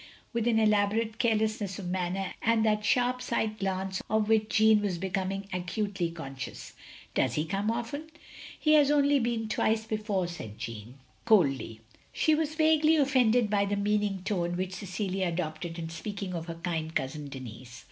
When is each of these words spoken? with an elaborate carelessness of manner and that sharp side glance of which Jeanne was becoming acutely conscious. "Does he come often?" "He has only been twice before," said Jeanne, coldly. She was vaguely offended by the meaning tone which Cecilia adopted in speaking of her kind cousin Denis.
with 0.33 0.47
an 0.47 0.57
elaborate 0.57 1.19
carelessness 1.19 1.77
of 1.77 1.87
manner 1.87 2.33
and 2.41 2.65
that 2.65 2.83
sharp 2.83 3.21
side 3.21 3.59
glance 3.59 4.01
of 4.09 4.27
which 4.27 4.49
Jeanne 4.49 4.81
was 4.81 4.97
becoming 4.97 5.47
acutely 5.53 6.09
conscious. 6.09 6.73
"Does 7.13 7.35
he 7.35 7.45
come 7.45 7.69
often?" 7.69 8.09
"He 8.59 8.73
has 8.73 8.89
only 8.89 9.19
been 9.19 9.47
twice 9.47 9.85
before," 9.85 10.25
said 10.25 10.57
Jeanne, 10.57 10.95
coldly. 11.25 11.81
She 12.11 12.33
was 12.33 12.55
vaguely 12.55 12.95
offended 12.95 13.47
by 13.47 13.65
the 13.65 13.75
meaning 13.77 14.23
tone 14.23 14.57
which 14.57 14.73
Cecilia 14.73 15.27
adopted 15.27 15.77
in 15.77 15.89
speaking 15.89 16.33
of 16.33 16.47
her 16.47 16.55
kind 16.55 16.95
cousin 16.95 17.27
Denis. 17.27 17.79